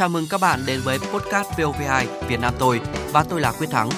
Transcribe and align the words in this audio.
Chào 0.00 0.08
mừng 0.08 0.26
các 0.30 0.40
bạn 0.40 0.60
đến 0.66 0.80
với 0.84 0.98
podcast 0.98 1.50
VOV2 1.50 2.06
Việt 2.28 2.40
Nam 2.40 2.54
tôi 2.58 2.80
và 3.12 3.24
tôi 3.24 3.40
là 3.40 3.52
Quyết 3.58 3.66
Thắng. 3.70 3.88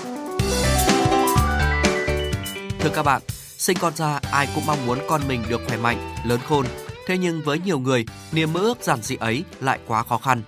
Thưa 2.80 2.90
các 2.94 3.02
bạn, 3.02 3.22
sinh 3.58 3.76
con 3.80 3.94
ra 3.94 4.20
ai 4.32 4.48
cũng 4.54 4.66
mong 4.66 4.86
muốn 4.86 4.98
con 5.08 5.20
mình 5.28 5.42
được 5.48 5.60
khỏe 5.68 5.76
mạnh, 5.76 6.14
lớn 6.24 6.40
khôn. 6.48 6.66
Thế 7.06 7.18
nhưng 7.18 7.42
với 7.44 7.58
nhiều 7.58 7.78
người, 7.78 8.04
niềm 8.32 8.52
mơ 8.52 8.60
ước 8.60 8.82
giản 8.82 9.02
dị 9.02 9.16
ấy 9.16 9.44
lại 9.60 9.78
quá 9.86 10.02
khó 10.02 10.18
khăn. 10.18 10.42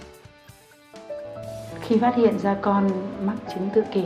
Khi 1.80 1.98
phát 1.98 2.16
hiện 2.16 2.38
ra 2.38 2.56
con 2.62 2.90
mắc 3.26 3.36
chứng 3.54 3.70
tự 3.74 3.82
kỷ 3.92 4.04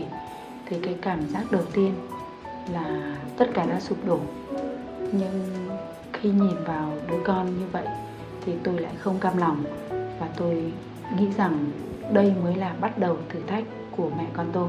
thì 0.67 0.77
cái 0.83 0.95
cảm 1.03 1.29
giác 1.29 1.53
đầu 1.53 1.65
tiên 1.73 1.95
là 2.73 3.17
tất 3.39 3.47
cả 3.55 3.67
đã 3.67 3.81
sụp 3.81 4.05
đổ. 4.05 4.21
Nhưng 5.13 5.69
khi 6.13 6.29
nhìn 6.29 6.65
vào 6.65 6.93
đứa 7.11 7.19
con 7.27 7.59
như 7.61 7.67
vậy 7.73 7.87
thì 8.47 8.53
tôi 8.65 8.79
lại 8.81 8.93
không 8.99 9.19
cam 9.19 9.37
lòng 9.37 9.65
và 10.21 10.29
tôi 10.37 10.73
nghĩ 11.17 11.27
rằng 11.37 11.71
đây 12.13 12.35
mới 12.45 12.57
là 12.57 12.75
bắt 12.81 12.99
đầu 12.99 13.17
thử 13.29 13.41
thách 13.47 13.65
của 13.97 14.11
mẹ 14.19 14.27
con 14.33 14.47
tôi. 14.53 14.69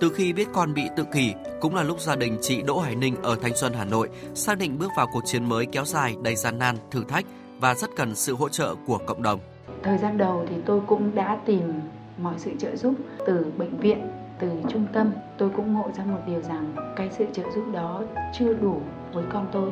Từ 0.00 0.10
khi 0.14 0.32
biết 0.32 0.48
con 0.52 0.74
bị 0.74 0.88
tự 0.96 1.04
kỷ, 1.04 1.34
cũng 1.60 1.74
là 1.74 1.82
lúc 1.82 2.00
gia 2.00 2.16
đình 2.16 2.38
chị 2.40 2.62
Đỗ 2.62 2.78
Hải 2.78 2.94
Ninh 2.94 3.16
ở 3.22 3.36
Thanh 3.42 3.56
Xuân, 3.56 3.72
Hà 3.72 3.84
Nội 3.84 4.08
xác 4.34 4.58
định 4.58 4.78
bước 4.78 4.90
vào 4.96 5.06
cuộc 5.12 5.22
chiến 5.24 5.44
mới 5.44 5.66
kéo 5.66 5.84
dài 5.84 6.16
đầy 6.22 6.36
gian 6.36 6.58
nan, 6.58 6.76
thử 6.90 7.04
thách 7.08 7.24
và 7.60 7.74
rất 7.74 7.90
cần 7.96 8.14
sự 8.14 8.34
hỗ 8.34 8.48
trợ 8.48 8.74
của 8.86 8.98
cộng 9.06 9.22
đồng. 9.22 9.40
Thời 9.82 9.98
gian 9.98 10.18
đầu 10.18 10.46
thì 10.48 10.56
tôi 10.66 10.80
cũng 10.86 11.14
đã 11.14 11.38
tìm 11.46 11.72
mọi 12.18 12.34
sự 12.36 12.50
trợ 12.58 12.76
giúp 12.76 12.94
từ 13.26 13.46
bệnh 13.56 13.76
viện, 13.76 14.08
từ 14.38 14.50
trung 14.68 14.86
tâm. 14.92 15.12
Tôi 15.38 15.50
cũng 15.56 15.74
ngộ 15.74 15.90
ra 15.96 16.04
một 16.04 16.20
điều 16.26 16.40
rằng 16.40 16.74
cái 16.96 17.10
sự 17.18 17.24
trợ 17.32 17.42
giúp 17.54 17.64
đó 17.72 18.02
chưa 18.38 18.54
đủ 18.54 18.80
với 19.12 19.24
con 19.32 19.46
tôi. 19.52 19.70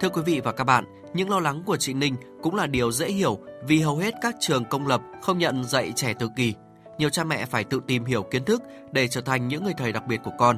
Thưa 0.00 0.08
quý 0.08 0.22
vị 0.26 0.40
và 0.44 0.52
các 0.52 0.64
bạn, 0.64 0.84
những 1.14 1.30
lo 1.30 1.40
lắng 1.40 1.62
của 1.66 1.76
chị 1.76 1.94
Ninh 1.94 2.16
cũng 2.42 2.54
là 2.54 2.66
điều 2.66 2.92
dễ 2.92 3.06
hiểu 3.06 3.38
vì 3.66 3.80
hầu 3.80 3.96
hết 3.96 4.14
các 4.22 4.36
trường 4.40 4.64
công 4.64 4.86
lập 4.86 5.00
không 5.22 5.38
nhận 5.38 5.64
dạy 5.64 5.92
trẻ 5.96 6.14
tự 6.18 6.28
kỷ. 6.36 6.54
Nhiều 6.98 7.10
cha 7.10 7.24
mẹ 7.24 7.46
phải 7.46 7.64
tự 7.64 7.80
tìm 7.86 8.04
hiểu 8.04 8.22
kiến 8.22 8.44
thức 8.44 8.62
để 8.92 9.08
trở 9.08 9.20
thành 9.20 9.48
những 9.48 9.64
người 9.64 9.74
thầy 9.78 9.92
đặc 9.92 10.06
biệt 10.06 10.20
của 10.24 10.32
con. 10.38 10.56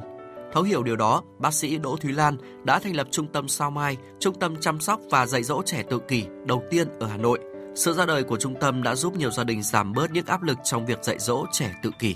Thấu 0.53 0.63
hiểu 0.63 0.83
điều 0.83 0.95
đó, 0.95 1.21
bác 1.39 1.53
sĩ 1.53 1.77
Đỗ 1.77 1.95
Thúy 1.95 2.11
Lan 2.11 2.37
đã 2.63 2.79
thành 2.79 2.95
lập 2.95 3.07
trung 3.11 3.27
tâm 3.27 3.47
Sao 3.47 3.71
Mai, 3.71 3.97
trung 4.19 4.39
tâm 4.39 4.55
chăm 4.59 4.79
sóc 4.79 4.99
và 5.09 5.25
dạy 5.25 5.43
dỗ 5.43 5.61
trẻ 5.65 5.83
tự 5.89 5.99
kỷ 5.99 6.25
đầu 6.45 6.63
tiên 6.69 6.87
ở 6.99 7.07
Hà 7.07 7.17
Nội. 7.17 7.39
Sự 7.75 7.93
ra 7.93 8.05
đời 8.05 8.23
của 8.23 8.37
trung 8.37 8.55
tâm 8.59 8.83
đã 8.83 8.95
giúp 8.95 9.15
nhiều 9.15 9.31
gia 9.31 9.43
đình 9.43 9.63
giảm 9.63 9.93
bớt 9.93 10.11
những 10.11 10.25
áp 10.25 10.43
lực 10.43 10.57
trong 10.63 10.85
việc 10.85 11.03
dạy 11.03 11.19
dỗ 11.19 11.45
trẻ 11.51 11.73
tự 11.83 11.91
kỷ. 11.99 12.15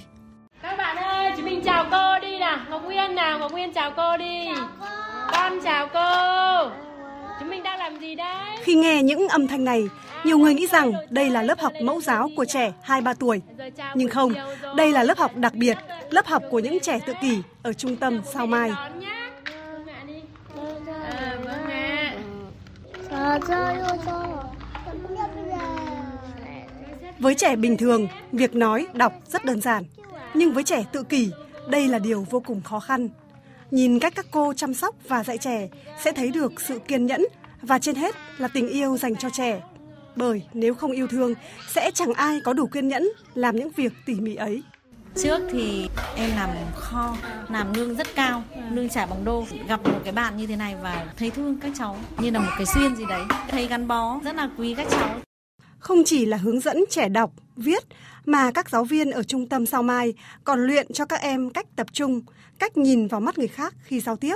Các 0.62 0.78
bạn 0.78 0.98
ơi, 0.98 1.32
chúng 1.36 1.46
mình 1.46 1.62
chào 1.66 1.86
cô 1.92 2.20
đi 2.28 2.40
nào. 2.40 2.58
Ngọc 2.70 2.82
Nguyên 2.84 3.16
nào, 3.16 3.40
Ngọc 3.40 3.52
Nguyên 3.52 3.74
chào 3.74 3.92
cô 3.98 4.18
đi. 4.18 4.46
Chào 4.56 4.68
cô. 4.80 4.86
Con 5.32 5.60
chào 5.64 5.88
cô. 5.94 6.70
Chúng 7.40 7.50
mình 7.50 7.64
đang 7.64 7.80
làm 7.80 8.00
gì 8.00 8.16
đấy? 8.16 8.58
Khi 8.64 8.76
nghe 8.76 9.04
những 9.04 9.28
âm 9.28 9.48
thanh 9.48 9.64
này, 9.64 9.88
nhiều 10.24 10.38
người 10.38 10.54
nghĩ 10.54 10.68
rằng 10.68 10.92
đây 11.10 11.30
là 11.30 11.42
lớp 11.42 11.60
học 11.60 11.74
mẫu 11.82 12.02
giáo 12.02 12.30
của 12.36 12.46
trẻ 12.46 12.74
2-3 12.86 13.14
tuổi. 13.14 13.42
Nhưng 13.96 14.10
không, 14.10 14.34
đây 14.76 14.92
là 14.92 15.04
lớp 15.04 15.18
học 15.18 15.36
đặc 15.36 15.54
biệt, 15.54 15.78
lớp 16.10 16.26
học 16.26 16.44
của 16.50 16.60
những 16.60 16.80
trẻ 16.80 17.00
tự 17.06 17.14
kỷ 17.22 17.38
ở 17.64 17.74
trung 17.74 17.96
tâm 17.96 18.22
Sao 18.34 18.48
Mai. 18.48 18.72
Với 27.20 27.36
trẻ 27.36 27.56
bình 27.56 27.78
thường, 27.78 28.08
việc 28.32 28.56
nói, 28.56 28.88
đọc 28.94 29.14
rất 29.28 29.46
đơn 29.46 29.62
giản. 29.62 29.84
Nhưng 30.34 30.54
với 30.54 30.64
trẻ 30.64 30.84
tự 30.92 31.04
kỷ, 31.04 31.32
đây 31.68 31.88
là 31.88 32.00
điều 32.00 32.26
vô 32.30 32.40
cùng 32.40 32.62
khó 32.62 32.80
khăn. 32.80 33.10
Nhìn 33.72 34.00
cách 34.00 34.14
các 34.16 34.26
cô 34.32 34.54
chăm 34.54 34.74
sóc 34.74 34.96
và 35.08 35.24
dạy 35.24 35.38
trẻ 35.38 35.68
sẽ 36.04 36.12
thấy 36.12 36.32
được 36.32 36.62
sự 36.62 36.80
kiên 36.80 37.06
nhẫn 37.06 37.26
và 37.62 37.80
trên 37.80 37.96
hết 37.96 38.16
là 38.38 38.48
tình 38.48 38.68
yêu 38.68 38.98
dành 38.98 39.16
cho 39.16 39.30
trẻ. 39.30 39.62
Bởi 40.16 40.44
nếu 40.54 40.74
không 40.74 40.92
yêu 40.92 41.08
thương 41.08 41.34
sẽ 41.70 41.92
chẳng 41.94 42.14
ai 42.14 42.42
có 42.42 42.54
đủ 42.54 42.68
kiên 42.68 42.88
nhẫn 42.88 43.10
làm 43.34 43.56
những 43.56 43.70
việc 43.76 43.94
tỉ 44.06 44.14
mỉ 44.14 44.36
ấy. 44.36 44.64
Trước 45.16 45.40
thì 45.52 45.90
em 46.16 46.30
làm 46.36 46.50
kho, 46.76 47.18
làm 47.50 47.74
lương 47.74 47.96
rất 47.96 48.08
cao, 48.16 48.44
lương 48.72 48.90
trả 48.90 49.06
bằng 49.06 49.26
đô. 49.26 49.46
Gặp 49.68 49.84
một 49.84 50.00
cái 50.04 50.14
bạn 50.14 50.38
như 50.38 50.48
thế 50.48 50.56
này 50.56 50.76
và 50.82 51.06
thấy 51.18 51.30
thương 51.30 51.58
các 51.62 51.72
cháu 51.78 51.98
như 52.18 52.30
là 52.30 52.40
một 52.40 52.52
cái 52.58 52.66
xuyên 52.66 52.96
gì 52.96 53.04
đấy. 53.10 53.22
Thấy 53.48 53.68
gắn 53.68 53.88
bó, 53.88 54.20
rất 54.24 54.36
là 54.36 54.50
quý 54.58 54.76
các 54.78 54.88
cháu. 54.90 55.10
Không 55.86 56.04
chỉ 56.04 56.26
là 56.26 56.38
hướng 56.38 56.60
dẫn 56.60 56.84
trẻ 56.90 57.10
đọc, 57.10 57.32
viết 57.56 57.84
mà 58.26 58.52
các 58.52 58.70
giáo 58.70 58.84
viên 58.84 59.12
ở 59.12 59.24
trung 59.24 59.50
tâm 59.50 59.66
Sao 59.66 59.84
Mai 59.84 60.14
còn 60.44 60.60
luyện 60.68 60.94
cho 60.94 61.06
các 61.06 61.22
em 61.22 61.50
cách 61.50 61.66
tập 61.76 61.88
trung, 61.94 62.22
cách 62.60 62.78
nhìn 62.78 63.08
vào 63.08 63.22
mắt 63.22 63.38
người 63.38 63.48
khác 63.48 63.74
khi 63.84 64.00
giao 64.00 64.16
tiếp, 64.16 64.36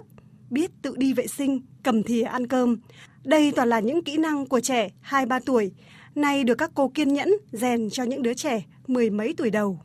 biết 0.50 0.72
tự 0.82 0.96
đi 0.98 1.14
vệ 1.14 1.28
sinh, 1.28 1.62
cầm 1.84 2.04
thìa 2.04 2.22
ăn 2.22 2.48
cơm. 2.48 2.78
Đây 3.24 3.52
toàn 3.52 3.70
là 3.70 3.80
những 3.80 4.04
kỹ 4.04 4.18
năng 4.18 4.46
của 4.46 4.60
trẻ 4.60 4.90
2-3 5.10 5.40
tuổi, 5.46 5.72
nay 6.16 6.44
được 6.44 6.56
các 6.56 6.72
cô 6.74 6.92
kiên 6.94 7.14
nhẫn 7.14 7.34
rèn 7.52 7.90
cho 7.90 8.04
những 8.04 8.24
đứa 8.24 8.34
trẻ 8.34 8.64
mười 8.88 9.10
mấy 9.10 9.34
tuổi 9.38 9.50
đầu. 9.50 9.80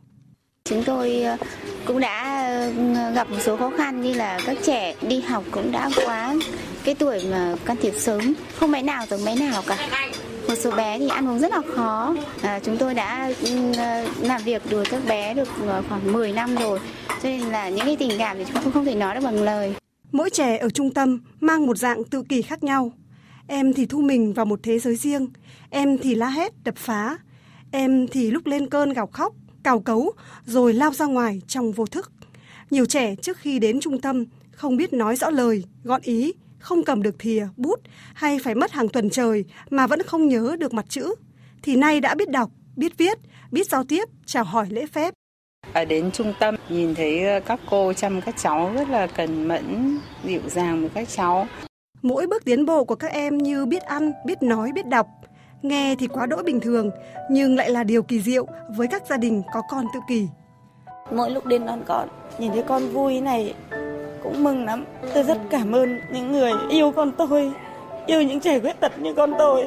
Chúng 0.65 0.83
tôi 0.83 1.21
ờ, 1.21 1.37
cũng 1.85 1.99
đã 1.99 2.47
ờ, 2.95 3.11
gặp 3.11 3.29
một 3.29 3.37
số 3.41 3.57
khó 3.57 3.71
khăn 3.77 4.01
như 4.01 4.13
là 4.13 4.39
các 4.45 4.57
trẻ 4.63 4.95
đi 5.01 5.21
học 5.21 5.43
cũng 5.51 5.71
đã 5.71 5.89
quá 6.05 6.35
cái 6.83 6.95
tuổi 6.95 7.19
mà 7.31 7.55
can 7.65 7.77
thiệp 7.81 7.93
sớm, 7.97 8.33
không 8.55 8.71
mấy 8.71 8.83
nào 8.83 9.05
giống 9.09 9.25
mấy 9.25 9.35
nào 9.35 9.63
cả. 9.67 9.89
Một 10.47 10.55
số 10.57 10.71
bé 10.71 10.99
thì 10.99 11.07
ăn 11.07 11.27
uống 11.27 11.39
rất 11.39 11.51
là 11.51 11.61
khó. 11.75 12.15
À, 12.41 12.59
chúng 12.59 12.77
tôi 12.77 12.93
đã 12.93 13.31
ừ, 13.41 13.71
ờ, 13.77 14.07
làm 14.21 14.41
việc 14.43 14.61
đối 14.71 14.85
các 14.85 15.01
bé 15.07 15.33
được 15.33 15.47
ờ, 15.67 15.83
khoảng 15.89 16.13
10 16.13 16.31
năm 16.31 16.55
rồi, 16.55 16.79
cho 17.09 17.29
nên 17.29 17.41
là 17.41 17.69
những 17.69 17.85
cái 17.85 17.95
tình 17.95 18.11
cảm 18.17 18.37
thì 18.37 18.45
chúng 18.45 18.63
tôi 18.63 18.71
không 18.71 18.85
thể 18.85 18.95
nói 18.95 19.15
được 19.15 19.21
bằng 19.23 19.43
lời. 19.43 19.75
Mỗi 20.11 20.29
trẻ 20.29 20.57
ở 20.57 20.69
trung 20.69 20.93
tâm 20.93 21.19
mang 21.39 21.65
một 21.65 21.77
dạng 21.77 22.03
tự 22.03 22.23
kỷ 22.29 22.41
khác 22.41 22.63
nhau. 22.63 22.91
Em 23.47 23.73
thì 23.73 23.85
thu 23.85 24.01
mình 24.01 24.33
vào 24.33 24.45
một 24.45 24.59
thế 24.63 24.79
giới 24.79 24.95
riêng, 24.95 25.27
em 25.69 25.97
thì 25.97 26.15
la 26.15 26.29
hét, 26.29 26.53
đập 26.63 26.75
phá, 26.77 27.17
em 27.71 28.07
thì 28.07 28.31
lúc 28.31 28.45
lên 28.45 28.69
cơn 28.69 28.93
gào 28.93 29.07
khóc, 29.07 29.33
cào 29.63 29.79
cấu 29.79 30.13
rồi 30.45 30.73
lao 30.73 30.93
ra 30.93 31.05
ngoài 31.05 31.41
trong 31.47 31.71
vô 31.71 31.85
thức. 31.85 32.11
Nhiều 32.69 32.85
trẻ 32.85 33.15
trước 33.15 33.37
khi 33.37 33.59
đến 33.59 33.79
trung 33.79 34.01
tâm 34.01 34.25
không 34.51 34.77
biết 34.77 34.93
nói 34.93 35.15
rõ 35.15 35.29
lời, 35.29 35.63
gọn 35.83 36.01
ý, 36.03 36.33
không 36.65 36.83
cầm 36.83 37.01
được 37.01 37.19
thìa, 37.19 37.47
bút 37.57 37.79
hay 38.13 38.39
phải 38.39 38.55
mất 38.55 38.71
hàng 38.71 38.89
tuần 38.89 39.09
trời 39.09 39.45
mà 39.69 39.87
vẫn 39.87 40.03
không 40.03 40.27
nhớ 40.27 40.55
được 40.59 40.73
mặt 40.73 40.85
chữ. 40.89 41.15
Thì 41.63 41.75
nay 41.75 42.01
đã 42.01 42.15
biết 42.15 42.29
đọc, 42.29 42.49
biết 42.75 42.97
viết, 42.97 43.17
biết 43.51 43.67
giao 43.67 43.83
tiếp, 43.83 44.03
chào 44.25 44.43
hỏi 44.43 44.67
lễ 44.69 44.85
phép. 44.85 45.13
Ở 45.73 45.85
đến 45.85 46.11
trung 46.11 46.33
tâm 46.39 46.55
nhìn 46.69 46.95
thấy 46.95 47.27
ờ, 47.27 47.39
các 47.39 47.59
cô 47.69 47.93
chăm 47.93 48.21
các 48.21 48.35
cháu 48.37 48.71
rất 48.75 48.89
là 48.89 49.07
cần 49.07 49.47
mẫn, 49.47 49.99
dịu 50.23 50.41
dàng 50.47 50.81
với 50.81 50.89
các 50.89 51.09
cháu. 51.09 51.47
Mỗi 52.01 52.27
bước 52.27 52.45
tiến 52.45 52.65
bộ 52.65 52.83
của 52.83 52.95
các 52.95 53.11
em 53.11 53.37
như 53.37 53.65
biết 53.65 53.83
ăn, 53.83 54.11
biết 54.25 54.43
nói, 54.43 54.71
biết 54.75 54.87
đọc. 54.87 55.07
Nghe 55.61 55.95
thì 55.99 56.07
quá 56.07 56.25
đỗi 56.25 56.43
bình 56.43 56.59
thường, 56.59 56.91
nhưng 57.31 57.55
lại 57.55 57.69
là 57.69 57.83
điều 57.83 58.03
kỳ 58.03 58.19
diệu 58.21 58.47
với 58.77 58.87
các 58.87 59.03
gia 59.09 59.17
đình 59.17 59.43
có 59.53 59.61
con 59.69 59.85
tự 59.93 59.99
kỷ. 60.09 60.27
Mỗi 61.11 61.31
lúc 61.31 61.45
đến 61.45 61.65
đón 61.65 61.83
con, 61.87 62.09
nhìn 62.39 62.51
thấy 62.51 62.63
con 62.67 62.87
vui 62.87 63.21
này 63.21 63.53
cũng 64.25 64.43
mừng 64.43 64.65
lắm. 64.65 64.85
Tôi 65.13 65.23
rất 65.23 65.37
cảm 65.49 65.71
ơn 65.71 65.99
những 66.13 66.31
người 66.31 66.51
yêu 66.69 66.91
con 66.91 67.11
tôi, 67.17 67.51
yêu 68.05 68.21
những 68.21 68.39
trẻ 68.39 68.59
khuyết 68.59 68.79
tật 68.79 68.99
như 68.99 69.13
con 69.13 69.33
tôi. 69.39 69.65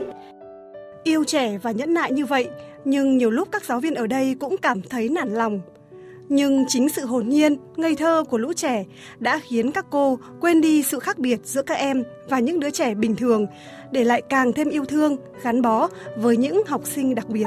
Yêu 1.05 1.25
trẻ 1.25 1.59
và 1.63 1.71
nhẫn 1.71 1.95
nại 1.95 2.13
như 2.13 2.27
vậy, 2.27 2.49
nhưng 2.85 3.19
nhiều 3.19 3.31
lúc 3.31 3.49
các 3.53 3.65
giáo 3.65 3.81
viên 3.81 3.95
ở 3.95 4.07
đây 4.07 4.37
cũng 4.41 4.57
cảm 4.57 4.83
thấy 4.83 5.09
nản 5.09 5.35
lòng. 5.35 5.61
Nhưng 6.29 6.65
chính 6.69 6.89
sự 6.89 7.07
hồn 7.07 7.29
nhiên, 7.29 7.57
ngây 7.77 7.97
thơ 7.97 8.25
của 8.31 8.39
lũ 8.39 8.53
trẻ 8.53 8.85
đã 9.19 9.41
khiến 9.49 9.73
các 9.73 9.87
cô 9.91 10.19
quên 10.41 10.61
đi 10.61 10.83
sự 10.83 10.99
khác 10.99 11.19
biệt 11.19 11.41
giữa 11.45 11.63
các 11.63 11.75
em 11.75 12.05
và 12.29 12.39
những 12.39 12.61
đứa 12.61 12.71
trẻ 12.71 12.95
bình 12.95 13.17
thường, 13.17 13.47
để 13.91 14.05
lại 14.05 14.23
càng 14.29 14.53
thêm 14.53 14.69
yêu 14.69 14.85
thương, 14.85 15.17
gắn 15.43 15.63
bó 15.63 15.89
với 16.17 16.37
những 16.37 16.63
học 16.67 16.87
sinh 16.87 17.15
đặc 17.15 17.29
biệt. 17.29 17.47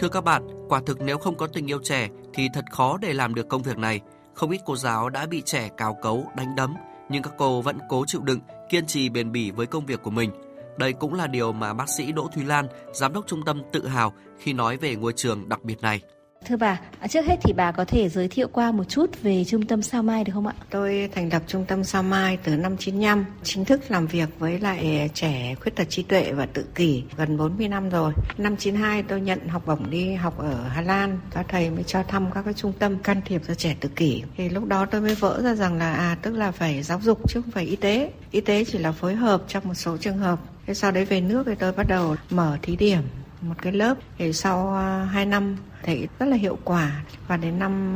Thưa 0.00 0.08
các 0.08 0.24
bạn, 0.24 0.42
quả 0.68 0.80
thực 0.86 1.00
nếu 1.00 1.18
không 1.18 1.36
có 1.36 1.46
tình 1.46 1.70
yêu 1.70 1.78
trẻ 1.82 2.08
thì 2.34 2.48
thật 2.54 2.64
khó 2.70 2.98
để 3.00 3.12
làm 3.12 3.34
được 3.34 3.48
công 3.48 3.62
việc 3.62 3.78
này. 3.78 4.00
Không 4.34 4.50
ít 4.50 4.60
cô 4.66 4.76
giáo 4.76 5.08
đã 5.08 5.26
bị 5.26 5.42
trẻ 5.44 5.68
cào 5.76 5.98
cấu, 6.02 6.26
đánh 6.36 6.56
đấm, 6.56 6.74
nhưng 7.08 7.22
các 7.22 7.32
cô 7.38 7.62
vẫn 7.62 7.78
cố 7.88 8.04
chịu 8.06 8.20
đựng, 8.20 8.40
kiên 8.70 8.86
trì 8.86 9.08
bền 9.08 9.32
bỉ 9.32 9.50
với 9.50 9.66
công 9.66 9.86
việc 9.86 10.02
của 10.02 10.10
mình. 10.10 10.30
Đây 10.78 10.92
cũng 10.92 11.14
là 11.14 11.26
điều 11.26 11.52
mà 11.52 11.74
bác 11.74 11.88
sĩ 11.88 12.12
Đỗ 12.12 12.28
Thúy 12.34 12.44
Lan, 12.44 12.66
giám 12.92 13.12
đốc 13.12 13.26
trung 13.26 13.44
tâm 13.46 13.62
tự 13.72 13.86
hào 13.86 14.12
khi 14.38 14.52
nói 14.52 14.76
về 14.76 14.96
ngôi 14.96 15.12
trường 15.16 15.48
đặc 15.48 15.64
biệt 15.64 15.80
này. 15.80 16.00
Thưa 16.46 16.56
bà, 16.56 16.80
à, 17.00 17.08
trước 17.08 17.26
hết 17.26 17.36
thì 17.42 17.52
bà 17.52 17.72
có 17.72 17.84
thể 17.84 18.08
giới 18.08 18.28
thiệu 18.28 18.48
qua 18.52 18.72
một 18.72 18.84
chút 18.84 19.22
về 19.22 19.44
trung 19.44 19.66
tâm 19.66 19.82
Sao 19.82 20.02
Mai 20.02 20.24
được 20.24 20.32
không 20.34 20.46
ạ? 20.46 20.54
Tôi 20.70 21.08
thành 21.14 21.32
lập 21.32 21.42
trung 21.46 21.64
tâm 21.64 21.84
Sao 21.84 22.02
Mai 22.02 22.38
từ 22.44 22.56
năm 22.56 22.76
95, 22.76 23.24
chính 23.42 23.64
thức 23.64 23.80
làm 23.88 24.06
việc 24.06 24.28
với 24.38 24.58
lại 24.58 25.10
trẻ 25.14 25.54
khuyết 25.60 25.76
tật 25.76 25.90
trí 25.90 26.02
tuệ 26.02 26.32
và 26.32 26.46
tự 26.46 26.64
kỷ 26.74 27.02
gần 27.16 27.36
40 27.36 27.68
năm 27.68 27.90
rồi. 27.90 28.12
Năm 28.38 28.56
92 28.56 29.02
tôi 29.02 29.20
nhận 29.20 29.48
học 29.48 29.62
bổng 29.66 29.90
đi 29.90 30.14
học 30.14 30.38
ở 30.38 30.68
Hà 30.68 30.82
Lan, 30.82 31.18
các 31.30 31.46
thầy 31.48 31.70
mới 31.70 31.84
cho 31.84 32.02
thăm 32.02 32.30
các 32.30 32.42
cái 32.44 32.54
trung 32.54 32.72
tâm 32.78 32.98
can 32.98 33.20
thiệp 33.24 33.42
cho 33.48 33.54
trẻ 33.54 33.76
tự 33.80 33.88
kỷ. 33.88 34.22
Thì 34.36 34.48
lúc 34.48 34.64
đó 34.64 34.86
tôi 34.86 35.00
mới 35.00 35.14
vỡ 35.14 35.40
ra 35.42 35.54
rằng 35.54 35.78
là 35.78 35.92
à 35.92 36.16
tức 36.22 36.34
là 36.34 36.50
phải 36.50 36.82
giáo 36.82 37.00
dục 37.02 37.18
chứ 37.28 37.40
không 37.42 37.50
phải 37.50 37.64
y 37.64 37.76
tế. 37.76 38.12
Y 38.30 38.40
tế 38.40 38.64
chỉ 38.64 38.78
là 38.78 38.92
phối 38.92 39.14
hợp 39.14 39.42
trong 39.48 39.68
một 39.68 39.74
số 39.74 39.96
trường 39.96 40.18
hợp. 40.18 40.38
Thế 40.66 40.74
sau 40.74 40.92
đấy 40.92 41.04
về 41.04 41.20
nước 41.20 41.42
thì 41.46 41.54
tôi 41.54 41.72
bắt 41.72 41.88
đầu 41.88 42.16
mở 42.30 42.58
thí 42.62 42.76
điểm 42.76 43.02
một 43.42 43.54
cái 43.62 43.72
lớp 43.72 43.94
thì 44.18 44.32
sau 44.32 44.66
uh, 44.66 45.10
2 45.12 45.26
năm 45.26 45.56
thấy 45.82 46.08
rất 46.18 46.26
là 46.26 46.36
hiệu 46.36 46.58
quả 46.64 47.02
và 47.28 47.36
đến 47.36 47.58
năm 47.58 47.94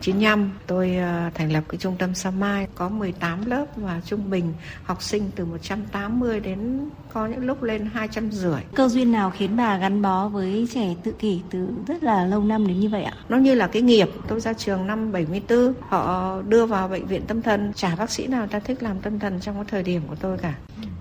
95 0.00 0.50
tôi 0.66 0.96
thành 1.34 1.52
lập 1.52 1.64
cái 1.68 1.78
trung 1.78 1.96
tâm 1.98 2.14
Sao 2.14 2.32
Mai 2.32 2.66
có 2.74 2.88
18 2.88 3.46
lớp 3.46 3.66
và 3.76 4.00
trung 4.06 4.30
bình 4.30 4.52
học 4.84 5.02
sinh 5.02 5.30
từ 5.36 5.44
180 5.44 6.40
đến 6.40 6.90
có 7.12 7.26
những 7.26 7.46
lúc 7.46 7.62
lên 7.62 7.90
250. 7.94 8.62
Cơ 8.74 8.88
duyên 8.88 9.12
nào 9.12 9.30
khiến 9.30 9.56
bà 9.56 9.78
gắn 9.78 10.02
bó 10.02 10.28
với 10.28 10.68
trẻ 10.74 10.94
tự 11.02 11.12
kỷ 11.12 11.40
từ 11.50 11.68
rất 11.86 12.02
là 12.02 12.24
lâu 12.24 12.44
năm 12.44 12.66
đến 12.66 12.80
như 12.80 12.88
vậy 12.88 13.02
ạ? 13.02 13.14
Nó 13.28 13.36
như 13.36 13.54
là 13.54 13.66
cái 13.66 13.82
nghiệp. 13.82 14.08
Tôi 14.28 14.40
ra 14.40 14.52
trường 14.52 14.86
năm 14.86 15.12
74, 15.12 15.74
họ 15.80 16.34
đưa 16.48 16.66
vào 16.66 16.88
bệnh 16.88 17.06
viện 17.06 17.22
tâm 17.26 17.42
thần. 17.42 17.72
Chả 17.76 17.96
bác 17.96 18.10
sĩ 18.10 18.26
nào 18.26 18.46
ta 18.46 18.58
thích 18.58 18.82
làm 18.82 19.00
tâm 19.00 19.18
thần 19.18 19.40
trong 19.40 19.54
cái 19.54 19.64
thời 19.68 19.82
điểm 19.82 20.02
của 20.08 20.16
tôi 20.20 20.38
cả 20.38 20.54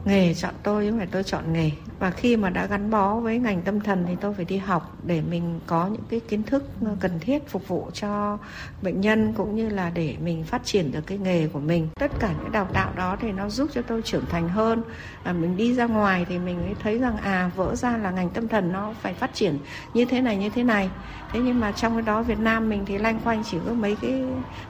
nghề 0.05 0.33
chọn 0.33 0.53
tôi 0.63 0.85
chứ 0.85 0.91
không 0.91 0.99
phải 0.99 1.07
tôi 1.11 1.23
chọn 1.23 1.53
nghề. 1.53 1.71
Và 1.99 2.11
khi 2.11 2.37
mà 2.37 2.49
đã 2.49 2.65
gắn 2.65 2.91
bó 2.91 3.15
với 3.15 3.39
ngành 3.39 3.61
tâm 3.61 3.79
thần 3.79 4.05
thì 4.07 4.15
tôi 4.21 4.33
phải 4.33 4.45
đi 4.45 4.57
học 4.57 4.97
để 5.03 5.21
mình 5.29 5.59
có 5.67 5.87
những 5.87 6.03
cái 6.09 6.19
kiến 6.19 6.43
thức 6.43 6.63
cần 6.99 7.19
thiết 7.19 7.49
phục 7.49 7.67
vụ 7.67 7.89
cho 7.93 8.37
bệnh 8.81 9.01
nhân 9.01 9.33
cũng 9.37 9.55
như 9.55 9.69
là 9.69 9.89
để 9.89 10.15
mình 10.23 10.43
phát 10.43 10.65
triển 10.65 10.91
được 10.91 11.07
cái 11.07 11.17
nghề 11.17 11.47
của 11.47 11.59
mình. 11.59 11.87
Tất 11.99 12.11
cả 12.19 12.33
những 12.39 12.51
đào 12.51 12.67
tạo 12.73 12.93
đó 12.95 13.17
thì 13.21 13.31
nó 13.31 13.49
giúp 13.49 13.69
cho 13.73 13.81
tôi 13.81 14.01
trưởng 14.01 14.25
thành 14.25 14.49
hơn. 14.49 14.83
Và 15.23 15.33
mình 15.33 15.57
đi 15.57 15.73
ra 15.73 15.85
ngoài 15.85 16.25
thì 16.29 16.39
mình 16.39 16.57
mới 16.57 16.75
thấy 16.83 16.97
rằng 16.97 17.17
à 17.17 17.51
vỡ 17.55 17.75
ra 17.75 17.97
là 17.97 18.11
ngành 18.11 18.29
tâm 18.29 18.47
thần 18.47 18.71
nó 18.71 18.93
phải 19.01 19.13
phát 19.13 19.33
triển 19.33 19.57
như 19.93 20.05
thế 20.05 20.21
này, 20.21 20.37
như 20.37 20.49
thế 20.49 20.63
này. 20.63 20.89
Thế 21.31 21.39
nhưng 21.39 21.59
mà 21.59 21.71
trong 21.71 21.93
cái 21.93 22.01
đó 22.01 22.21
Việt 22.21 22.39
Nam 22.39 22.69
mình 22.69 22.85
thì 22.85 22.97
lanh 22.97 23.19
quanh 23.19 23.43
chỉ 23.51 23.57
có 23.67 23.73
mấy 23.73 23.95
cái 24.01 24.23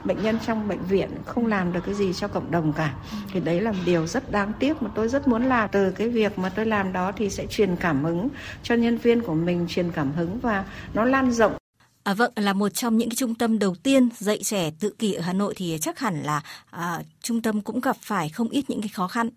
bệnh 0.04 0.22
nhân 0.22 0.38
trong 0.46 0.68
bệnh 0.68 0.82
viện 0.82 1.10
không 1.26 1.46
làm 1.46 1.72
được 1.72 1.80
cái 1.86 1.94
gì 1.94 2.12
cho 2.12 2.28
cộng 2.28 2.50
đồng 2.50 2.72
cả. 2.72 2.94
Thì 3.32 3.40
đấy 3.40 3.60
là 3.60 3.72
một 3.72 3.78
điều 3.84 4.06
rất 4.06 4.32
đáng 4.32 4.52
tiếc 4.58 4.82
mà 4.82 4.90
tôi 4.94 5.08
rất 5.08 5.21
muốn 5.28 5.44
làm 5.44 5.68
từ 5.72 5.90
cái 5.90 6.08
việc 6.08 6.38
mà 6.38 6.48
tôi 6.48 6.66
làm 6.66 6.92
đó 6.92 7.12
thì 7.16 7.30
sẽ 7.30 7.46
truyền 7.46 7.76
cảm 7.76 8.04
hứng 8.04 8.28
cho 8.62 8.74
nhân 8.74 8.98
viên 8.98 9.22
của 9.22 9.34
mình 9.34 9.66
truyền 9.68 9.92
cảm 9.92 10.12
hứng 10.12 10.38
và 10.40 10.64
nó 10.94 11.04
lan 11.04 11.32
rộng 11.32 11.52
À, 12.04 12.14
vâng, 12.14 12.32
là 12.36 12.52
một 12.52 12.68
trong 12.68 12.96
những 12.96 13.08
cái 13.08 13.16
trung 13.16 13.34
tâm 13.34 13.58
đầu 13.58 13.74
tiên 13.74 14.08
dạy 14.18 14.42
trẻ 14.42 14.70
tự 14.80 14.90
kỷ 14.98 15.12
ở 15.14 15.22
Hà 15.22 15.32
Nội 15.32 15.54
thì 15.56 15.78
chắc 15.80 15.98
hẳn 15.98 16.22
là 16.22 16.42
à, 16.70 17.00
trung 17.22 17.42
tâm 17.42 17.60
cũng 17.60 17.80
gặp 17.80 17.96
phải 18.00 18.28
không 18.28 18.48
ít 18.48 18.64
những 18.70 18.80
cái 18.80 18.88
khó 18.88 19.08
khăn. 19.08 19.28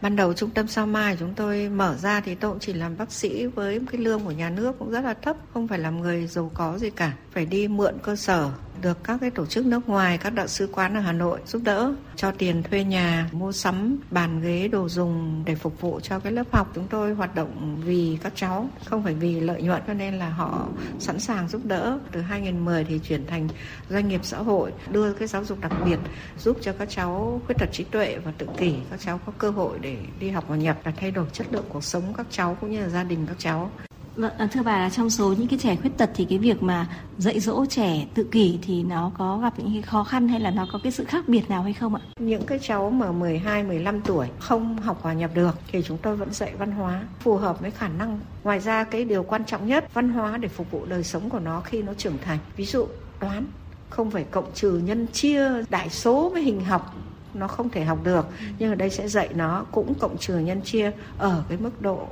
Ban 0.00 0.16
đầu 0.16 0.32
trung 0.32 0.50
tâm 0.50 0.68
Sao 0.68 0.86
Mai 0.86 1.16
chúng 1.20 1.34
tôi 1.34 1.68
mở 1.68 1.96
ra 1.96 2.20
thì 2.20 2.34
tôi 2.34 2.50
cũng 2.50 2.60
chỉ 2.60 2.72
làm 2.72 2.96
bác 2.96 3.12
sĩ 3.12 3.46
với 3.46 3.80
cái 3.92 4.00
lương 4.00 4.24
của 4.24 4.30
nhà 4.30 4.50
nước 4.50 4.72
cũng 4.78 4.90
rất 4.90 5.00
là 5.00 5.14
thấp, 5.14 5.36
không 5.54 5.68
phải 5.68 5.78
làm 5.78 6.00
người 6.00 6.26
giàu 6.26 6.50
có 6.54 6.78
gì 6.78 6.90
cả, 6.90 7.12
phải 7.32 7.46
đi 7.46 7.68
mượn 7.68 7.94
cơ 8.02 8.16
sở 8.16 8.50
được 8.82 9.04
các 9.04 9.20
cái 9.20 9.30
tổ 9.30 9.46
chức 9.46 9.66
nước 9.66 9.88
ngoài, 9.88 10.18
các 10.18 10.30
đại 10.30 10.48
sứ 10.48 10.68
quán 10.72 10.94
ở 10.96 11.00
Hà 11.00 11.12
Nội 11.12 11.40
giúp 11.46 11.62
đỡ 11.64 11.94
cho 12.16 12.30
tiền 12.30 12.62
thuê 12.62 12.84
nhà, 12.84 13.28
mua 13.32 13.52
sắm 13.52 13.98
bàn 14.10 14.40
ghế 14.40 14.68
đồ 14.68 14.88
dùng 14.88 15.42
để 15.46 15.54
phục 15.54 15.80
vụ 15.80 16.00
cho 16.00 16.18
cái 16.18 16.32
lớp 16.32 16.52
học. 16.52 16.72
Chúng 16.74 16.88
tôi 16.88 17.14
hoạt 17.14 17.34
động 17.34 17.80
vì 17.84 18.18
các 18.22 18.32
cháu, 18.36 18.68
không 18.84 19.02
phải 19.02 19.14
vì 19.14 19.40
lợi 19.40 19.62
nhuận 19.62 19.82
cho 19.86 19.94
nên 19.94 20.14
là 20.14 20.28
họ 20.28 20.68
sẵn 20.98 21.20
sàng 21.20 21.48
giúp 21.48 21.60
đỡ. 21.64 21.98
Từ 22.12 22.20
2010 22.20 22.84
thì 22.84 22.98
chuyển 22.98 23.26
thành 23.26 23.48
doanh 23.90 24.08
nghiệp 24.08 24.20
xã 24.24 24.38
hội, 24.38 24.72
đưa 24.90 25.12
cái 25.12 25.28
giáo 25.28 25.44
dục 25.44 25.60
đặc 25.60 25.72
biệt 25.84 25.98
giúp 26.38 26.58
cho 26.60 26.72
các 26.72 26.90
cháu 26.90 27.40
khuyết 27.46 27.56
tật 27.58 27.68
trí 27.72 27.84
tuệ 27.84 28.18
và 28.24 28.32
tự 28.38 28.46
kỷ, 28.56 28.74
các 28.90 29.00
cháu 29.00 29.20
có 29.26 29.32
cơ 29.38 29.50
hội 29.50 29.78
để 29.80 29.96
đi 30.20 30.30
học 30.30 30.44
và 30.48 30.56
nhập 30.56 30.78
và 30.84 30.92
thay 30.96 31.10
đổi 31.10 31.26
chất 31.32 31.46
lượng 31.50 31.64
cuộc 31.68 31.84
sống 31.84 32.14
các 32.16 32.26
cháu 32.30 32.56
cũng 32.60 32.70
như 32.70 32.80
là 32.80 32.88
gia 32.88 33.04
đình 33.04 33.26
các 33.26 33.36
cháu. 33.38 33.70
Vâng, 34.16 34.32
à, 34.38 34.48
thưa 34.52 34.62
bà 34.62 34.78
là 34.78 34.90
trong 34.90 35.10
số 35.10 35.34
những 35.38 35.48
cái 35.48 35.58
trẻ 35.58 35.76
khuyết 35.76 35.90
tật 35.98 36.10
thì 36.14 36.24
cái 36.24 36.38
việc 36.38 36.62
mà 36.62 36.86
dạy 37.18 37.40
dỗ 37.40 37.66
trẻ 37.66 38.06
tự 38.14 38.24
kỷ 38.24 38.58
thì 38.62 38.82
nó 38.82 39.10
có 39.18 39.38
gặp 39.38 39.58
những 39.58 39.72
cái 39.72 39.82
khó 39.82 40.04
khăn 40.04 40.28
hay 40.28 40.40
là 40.40 40.50
nó 40.50 40.66
có 40.72 40.78
cái 40.82 40.92
sự 40.92 41.04
khác 41.04 41.28
biệt 41.28 41.50
nào 41.50 41.62
hay 41.62 41.72
không 41.72 41.94
ạ? 41.94 42.00
Những 42.18 42.46
cái 42.46 42.58
cháu 42.62 42.90
mà 42.90 43.12
12, 43.12 43.62
15 43.62 44.00
tuổi 44.00 44.28
không 44.38 44.78
học 44.78 44.98
hòa 45.02 45.12
nhập 45.12 45.30
được 45.34 45.58
thì 45.72 45.82
chúng 45.82 45.98
tôi 45.98 46.16
vẫn 46.16 46.32
dạy 46.32 46.52
văn 46.58 46.70
hóa 46.70 47.02
phù 47.20 47.36
hợp 47.36 47.60
với 47.60 47.70
khả 47.70 47.88
năng. 47.88 48.20
Ngoài 48.44 48.60
ra 48.60 48.84
cái 48.84 49.04
điều 49.04 49.22
quan 49.22 49.44
trọng 49.44 49.66
nhất 49.66 49.94
văn 49.94 50.08
hóa 50.08 50.36
để 50.36 50.48
phục 50.48 50.70
vụ 50.70 50.86
đời 50.86 51.04
sống 51.04 51.30
của 51.30 51.40
nó 51.40 51.60
khi 51.60 51.82
nó 51.82 51.94
trưởng 51.94 52.18
thành. 52.24 52.38
Ví 52.56 52.64
dụ 52.64 52.86
toán 53.20 53.46
không 53.90 54.10
phải 54.10 54.24
cộng 54.24 54.52
trừ 54.54 54.80
nhân 54.84 55.06
chia 55.12 55.50
đại 55.70 55.90
số 55.90 56.28
với 56.28 56.42
hình 56.42 56.64
học 56.64 56.94
nó 57.34 57.48
không 57.48 57.70
thể 57.70 57.84
học 57.84 57.98
được 58.04 58.26
nhưng 58.58 58.70
ở 58.70 58.74
đây 58.74 58.90
sẽ 58.90 59.08
dạy 59.08 59.28
nó 59.34 59.64
cũng 59.72 59.94
cộng 59.94 60.18
trừ 60.18 60.38
nhân 60.38 60.60
chia 60.62 60.90
ở 61.18 61.44
cái 61.48 61.58
mức 61.58 61.82
độ 61.82 62.08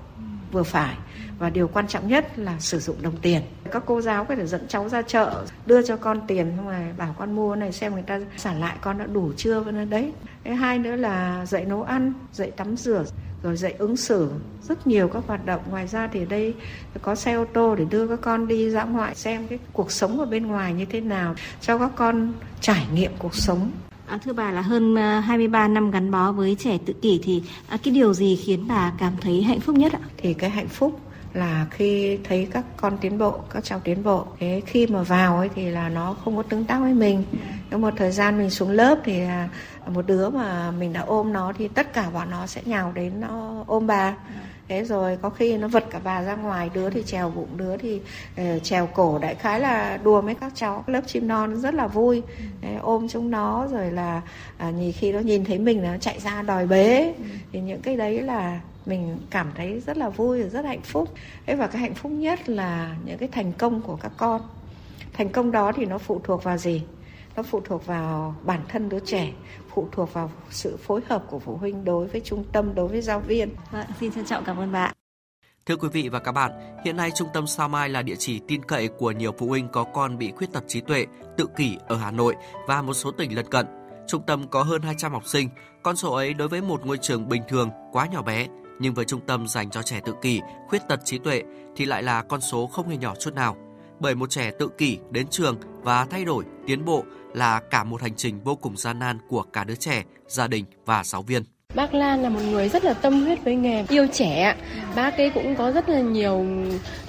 vừa 0.53 0.63
phải. 0.63 0.97
Và 1.39 1.51
điều 1.51 1.69
quan 1.69 1.89
trọng 1.89 2.09
nhất 2.09 2.39
là 2.39 2.61
sử 2.61 2.79
dụng 2.79 2.97
đồng 3.03 3.17
tiền. 3.17 3.43
Các 3.71 3.83
cô 3.87 4.01
giáo 4.01 4.25
có 4.25 4.35
thể 4.37 4.47
dẫn 4.47 4.69
cháu 4.69 4.89
ra 4.89 5.03
chợ, 5.03 5.45
đưa 5.67 5.83
cho 5.83 5.97
con 5.97 6.21
tiền, 6.27 6.53
xong 6.57 6.69
rồi 6.69 6.93
bảo 6.97 7.15
con 7.19 7.37
mua 7.37 7.57
này, 7.57 7.73
xem 7.73 7.93
người 7.93 8.03
ta 8.03 8.21
trả 8.39 8.53
lại, 8.53 8.77
con 8.81 8.99
đã 8.99 9.07
đủ 9.07 9.33
chưa, 9.37 9.61
vân 9.61 9.91
đấy. 9.91 10.13
Cái 10.45 10.55
hai 10.55 10.79
nữa 10.79 10.97
là 10.97 11.47
dạy 11.47 11.65
nấu 11.65 11.83
ăn, 11.83 12.13
dạy 12.33 12.51
tắm 12.51 12.77
rửa, 12.77 13.05
rồi 13.43 13.57
dạy 13.57 13.75
ứng 13.79 13.97
xử. 13.97 14.31
Rất 14.63 14.87
nhiều 14.87 15.09
các 15.09 15.23
hoạt 15.27 15.47
động. 15.47 15.61
Ngoài 15.71 15.87
ra 15.87 16.09
thì 16.13 16.25
đây 16.25 16.55
có 17.03 17.15
xe 17.15 17.35
ô 17.35 17.45
tô 17.45 17.75
để 17.75 17.85
đưa 17.91 18.07
các 18.07 18.19
con 18.23 18.49
đi 18.49 18.71
dã 18.71 18.85
ngoại, 18.85 19.15
xem 19.15 19.47
cái 19.47 19.59
cuộc 19.73 19.93
sống 19.93 20.21
ở 20.21 20.27
bên 20.27 20.47
ngoài 20.47 20.73
như 20.75 20.85
thế 20.85 21.01
nào, 21.01 21.35
cho 21.61 21.79
các 21.79 21.91
con 21.97 22.33
trải 22.61 22.87
nghiệm 22.95 23.13
cuộc 23.19 23.35
sống. 23.35 23.71
À, 24.13 24.19
thưa 24.25 24.33
bà 24.33 24.51
là 24.51 24.61
hơn 24.61 24.95
ờ, 24.95 25.21
23 25.21 25.69
năm 25.69 25.91
gắn 25.91 26.11
bó 26.11 26.33
với 26.33 26.57
trẻ 26.59 26.79
tự 26.87 26.93
kỷ 26.93 27.21
thì 27.23 27.43
à, 27.69 27.79
cái 27.83 27.95
điều 27.95 28.15
gì 28.15 28.37
khiến 28.37 28.65
bà 28.69 28.93
cảm 28.99 29.13
thấy 29.21 29.43
hạnh 29.43 29.61
phúc 29.61 29.77
nhất 29.77 29.93
ạ? 29.93 29.99
Thì 30.17 30.35
cái 30.35 30.51
hạnh 30.51 30.69
phúc 30.69 31.01
là 31.33 31.67
khi 31.71 32.19
thấy 32.25 32.49
các 32.51 32.65
con 32.77 32.99
tiến 33.01 33.19
bộ, 33.19 33.39
các 33.51 33.65
cháu 33.65 33.81
tiến 33.85 34.03
bộ. 34.03 34.27
Thế 34.39 34.63
khi 34.67 34.87
mà 34.87 35.03
vào 35.03 35.37
ấy 35.37 35.49
thì 35.55 35.71
là 35.71 35.89
nó 35.89 36.17
không 36.25 36.37
có 36.37 36.43
tương 36.43 36.65
tác 36.65 36.79
với 36.81 36.95
mình. 36.95 37.25
Có 37.71 37.79
một 37.79 37.95
thời 37.97 38.11
gian 38.11 38.39
mình 38.39 38.51
xuống 38.51 38.71
lớp 38.71 38.99
thì 39.05 39.21
à, 39.21 39.49
một 39.87 40.07
đứa 40.07 40.29
mà 40.29 40.71
mình 40.71 40.93
đã 40.93 41.01
ôm 41.01 41.33
nó 41.33 41.53
thì 41.59 41.69
tất 41.69 41.93
cả 41.93 42.11
bọn 42.11 42.31
nó 42.31 42.47
sẽ 42.47 42.63
nhào 42.65 42.93
đến 42.95 43.21
nó 43.21 43.65
ôm 43.67 43.87
bà 43.87 44.15
thế 44.73 44.85
rồi 44.85 45.19
có 45.23 45.31
khi 45.31 45.57
nó 45.57 45.69
vật 45.69 45.85
cả 45.91 46.01
bà 46.05 46.23
ra 46.23 46.35
ngoài 46.35 46.71
đứa 46.75 46.91
thì 46.91 47.03
trèo 47.03 47.31
bụng 47.31 47.49
đứa 47.57 47.77
thì 47.77 48.01
uh, 48.41 48.63
trèo 48.63 48.87
cổ. 48.87 49.19
Đại 49.19 49.35
khái 49.35 49.61
là 49.61 49.99
đùa 50.03 50.21
với 50.21 50.35
các 50.35 50.53
cháu 50.55 50.85
lớp 50.87 51.01
chim 51.07 51.29
non 51.29 51.57
rất 51.57 51.75
là 51.75 51.87
vui. 51.87 52.23
Đấy, 52.61 52.75
ôm 52.83 53.09
chúng 53.09 53.31
nó 53.31 53.69
rồi 53.73 53.91
là 53.91 54.23
à, 54.59 54.71
nhìn 54.71 54.93
khi 54.93 55.13
nó 55.13 55.19
nhìn 55.19 55.45
thấy 55.45 55.59
mình 55.59 55.83
nó 55.83 55.97
chạy 56.01 56.21
ra 56.21 56.43
đòi 56.43 56.67
bế. 56.67 57.15
Thì 57.53 57.61
những 57.61 57.83
cái 57.83 57.97
đấy 57.97 58.21
là 58.21 58.61
mình 58.87 59.19
cảm 59.31 59.53
thấy 59.57 59.81
rất 59.87 59.97
là 59.97 60.09
vui 60.09 60.43
và 60.43 60.49
rất 60.49 60.65
hạnh 60.65 60.83
phúc. 60.83 61.09
Thế 61.47 61.55
và 61.55 61.67
cái 61.67 61.83
hạnh 61.83 61.95
phúc 61.95 62.13
nhất 62.13 62.49
là 62.49 62.97
những 63.05 63.19
cái 63.19 63.29
thành 63.33 63.53
công 63.53 63.81
của 63.83 63.97
các 63.97 64.13
con. 64.17 64.41
Thành 65.13 65.29
công 65.29 65.51
đó 65.53 65.73
thì 65.77 65.87
nó 65.87 65.99
phụ 65.99 66.21
thuộc 66.25 66.45
vào 66.45 66.59
gì 66.59 66.83
nó 67.37 67.43
phụ 67.43 67.61
thuộc 67.65 67.87
vào 67.87 68.35
bản 68.45 68.61
thân 68.69 68.89
đứa 68.89 69.01
trẻ 69.01 69.33
phụ 69.75 69.89
thuộc 69.93 70.13
vào 70.13 70.31
sự 70.51 70.77
phối 70.77 71.01
hợp 71.09 71.25
của 71.31 71.39
phụ 71.39 71.57
huynh 71.57 71.85
đối 71.85 72.07
với 72.07 72.21
trung 72.21 72.45
tâm 72.53 72.75
đối 72.75 72.89
với 72.89 73.01
giáo 73.01 73.21
viên 73.21 73.55
vâng, 73.71 73.87
xin 74.01 74.13
trân 74.13 74.25
trọng 74.25 74.45
cảm 74.45 74.57
ơn 74.57 74.73
bạn 74.73 74.93
Thưa 75.67 75.77
quý 75.77 75.89
vị 75.93 76.09
và 76.09 76.19
các 76.19 76.33
bạn, 76.33 76.53
hiện 76.85 76.97
nay 76.97 77.11
Trung 77.15 77.29
tâm 77.33 77.47
Sao 77.47 77.69
Mai 77.69 77.89
là 77.89 78.03
địa 78.03 78.15
chỉ 78.19 78.41
tin 78.49 78.63
cậy 78.65 78.89
của 78.89 79.11
nhiều 79.11 79.33
phụ 79.39 79.47
huynh 79.49 79.69
có 79.69 79.85
con 79.85 80.19
bị 80.19 80.33
khuyết 80.37 80.53
tật 80.53 80.65
trí 80.67 80.81
tuệ, 80.81 81.07
tự 81.37 81.47
kỷ 81.57 81.77
ở 81.89 81.97
Hà 81.97 82.11
Nội 82.11 82.35
và 82.69 82.83
một 82.83 82.95
số 82.95 83.11
tỉnh 83.11 83.37
lân 83.37 83.47
cận. 83.51 83.67
Trung 84.07 84.23
tâm 84.27 84.49
có 84.49 84.63
hơn 84.63 84.83
200 84.83 85.13
học 85.13 85.27
sinh, 85.27 85.49
con 85.83 85.97
số 85.97 86.13
ấy 86.15 86.35
đối 86.35 86.49
với 86.49 86.63
một 86.63 86.87
ngôi 86.87 86.99
trường 86.99 87.29
bình 87.29 87.43
thường 87.49 87.71
quá 87.93 88.07
nhỏ 88.07 88.23
bé, 88.23 88.47
nhưng 88.81 88.95
với 88.95 89.05
trung 89.05 89.21
tâm 89.27 89.47
dành 89.47 89.71
cho 89.71 89.83
trẻ 89.83 90.01
tự 90.05 90.15
kỷ, 90.23 90.41
khuyết 90.69 90.89
tật 90.89 91.01
trí 91.05 91.19
tuệ 91.19 91.43
thì 91.77 91.85
lại 91.85 92.03
là 92.03 92.23
con 92.23 92.41
số 92.41 92.67
không 92.67 92.89
hề 92.89 92.97
nhỏ 92.97 93.15
chút 93.15 93.35
nào. 93.35 93.57
Bởi 94.01 94.15
một 94.15 94.31
trẻ 94.31 94.51
tự 94.59 94.69
kỷ 94.69 94.99
đến 95.11 95.27
trường 95.31 95.57
và 95.83 96.05
thay 96.05 96.25
đổi, 96.25 96.45
tiến 96.67 96.85
bộ 96.85 97.05
là 97.35 97.61
cả 97.71 97.85
một 97.85 98.03
hành 98.03 98.15
trình 98.17 98.41
vô 98.45 98.55
cùng 98.55 98.77
gian 98.77 98.99
nan 98.99 99.19
của 99.29 99.43
cả 99.43 99.65
đứa 99.65 99.75
trẻ, 99.75 100.03
gia 100.29 100.47
đình 100.47 100.65
và 100.87 101.05
giáo 101.05 101.23
viên. 101.23 101.43
Bác 101.75 101.95
Lan 101.95 102.23
là 102.23 102.29
một 102.29 102.41
người 102.51 102.69
rất 102.69 102.85
là 102.85 102.95
tâm 102.95 103.23
huyết 103.25 103.45
với 103.45 103.57
nghề, 103.57 103.85
yêu 103.89 104.07
trẻ. 104.13 104.57
Bác 104.95 105.17
ấy 105.17 105.31
cũng 105.31 105.57
có 105.57 105.73
rất 105.73 105.89
là 105.89 106.01
nhiều 106.01 106.47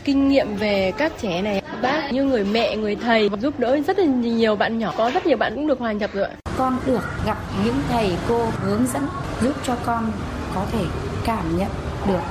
kinh 0.03 0.27
nghiệm 0.27 0.55
về 0.55 0.91
các 0.97 1.11
trẻ 1.21 1.41
này. 1.41 1.61
Bác 1.81 2.13
như 2.13 2.23
người 2.23 2.45
mẹ, 2.45 2.75
người 2.75 2.95
thầy 2.95 3.29
giúp 3.41 3.59
đỡ 3.59 3.79
rất 3.87 3.99
là 3.99 4.05
nhiều 4.05 4.55
bạn 4.55 4.79
nhỏ. 4.79 4.93
Có 4.97 5.11
rất 5.11 5.25
nhiều 5.25 5.37
bạn 5.37 5.55
cũng 5.55 5.67
được 5.67 5.79
hòa 5.79 5.91
nhập 5.91 6.09
rồi. 6.13 6.27
Con 6.57 6.79
được 6.85 7.01
gặp 7.25 7.37
những 7.65 7.75
thầy 7.89 8.17
cô 8.27 8.45
hướng 8.61 8.87
dẫn 8.93 9.07
giúp 9.41 9.53
cho 9.63 9.75
con 9.85 10.11
có 10.55 10.65
thể 10.71 10.85
cảm 11.25 11.57
nhận 11.57 11.69
được 12.07 12.21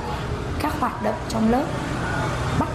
các 0.61 0.79
hoạt 0.79 1.03
động 1.03 1.15
trong 1.29 1.51
lớp 1.51 1.65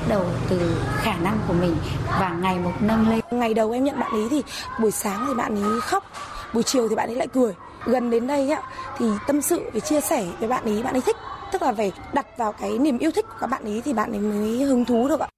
đầu 0.09 0.25
từ 0.49 0.77
khả 0.97 1.15
năng 1.19 1.39
của 1.49 1.55
mình 1.55 1.77
và 2.07 2.29
ngày 2.29 2.59
một 2.59 2.73
nâng 2.81 3.09
lên. 3.09 3.21
Ngày 3.31 3.55
đầu 3.55 3.71
em 3.71 3.85
nhận 3.85 4.01
bạn 4.01 4.13
ấy 4.13 4.29
thì 4.31 4.43
buổi 4.81 4.91
sáng 4.91 5.25
thì 5.29 5.35
bạn 5.35 5.65
ấy 5.65 5.81
khóc, 5.81 6.05
buổi 6.55 6.63
chiều 6.63 6.89
thì 6.89 6.95
bạn 6.95 7.09
ấy 7.09 7.17
lại 7.17 7.27
cười. 7.27 7.53
Gần 7.85 8.11
đến 8.11 8.27
đây 8.27 8.51
á 8.51 8.63
thì 8.99 9.07
tâm 9.27 9.43
sự 9.43 9.71
về 9.73 9.81
chia 9.81 10.01
sẻ 10.01 10.27
với 10.39 10.49
bạn 10.49 10.65
ấy, 10.65 10.83
bạn 10.83 10.95
ấy 10.95 11.01
thích 11.01 11.17
tức 11.53 11.63
là 11.63 11.73
về 11.73 11.93
đặt 12.13 12.27
vào 12.37 12.53
cái 12.53 12.79
niềm 12.79 12.99
yêu 12.99 13.11
thích 13.11 13.25
của 13.29 13.37
các 13.41 13.47
bạn 13.47 13.65
ấy 13.65 13.83
thì 13.85 13.93
bạn 13.93 14.13
ấy 14.13 14.21
mới 14.21 14.63
hứng 14.63 14.85
thú 14.85 15.09
được 15.09 15.21
ạ. 15.21 15.29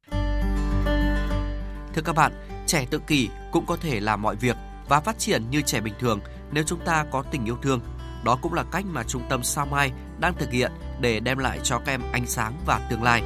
Thưa 1.94 2.02
các 2.04 2.16
bạn, 2.16 2.32
trẻ 2.66 2.86
tự 2.90 2.98
kỷ 2.98 3.28
cũng 3.52 3.66
có 3.66 3.76
thể 3.80 4.00
làm 4.00 4.22
mọi 4.22 4.36
việc 4.36 4.56
và 4.88 5.00
phát 5.00 5.18
triển 5.18 5.50
như 5.50 5.62
trẻ 5.62 5.80
bình 5.80 5.94
thường 6.00 6.20
nếu 6.52 6.64
chúng 6.66 6.80
ta 6.84 7.04
có 7.10 7.22
tình 7.30 7.44
yêu 7.44 7.56
thương. 7.62 7.80
Đó 8.24 8.38
cũng 8.42 8.54
là 8.54 8.64
cách 8.72 8.84
mà 8.90 9.02
trung 9.02 9.22
tâm 9.28 9.42
Sao 9.42 9.66
Mai 9.66 9.92
đang 10.20 10.34
thực 10.34 10.50
hiện 10.50 10.72
để 11.00 11.20
đem 11.20 11.38
lại 11.38 11.58
cho 11.62 11.78
các 11.78 11.92
em 11.92 12.02
ánh 12.12 12.26
sáng 12.26 12.52
và 12.66 12.80
tương 12.90 13.02
lai. 13.02 13.22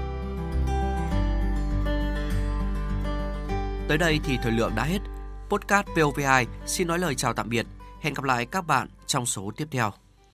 Tới 3.94 3.98
đây 3.98 4.20
thì 4.24 4.38
thời 4.42 4.52
lượng 4.52 4.72
đã 4.74 4.84
hết. 4.84 4.98
Podcast 5.48 5.86
VOV2 5.86 6.46
xin 6.66 6.88
nói 6.88 6.98
lời 6.98 7.14
chào 7.14 7.32
tạm 7.32 7.48
biệt. 7.48 7.66
Hẹn 8.00 8.14
gặp 8.14 8.24
lại 8.24 8.46
các 8.46 8.66
bạn 8.66 8.88
trong 9.06 9.26
số 9.26 9.50
tiếp 9.56 9.68
theo. 9.70 9.92